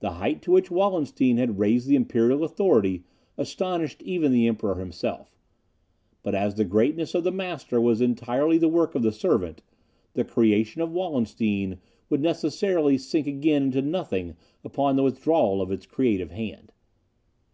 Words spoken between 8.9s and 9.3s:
of the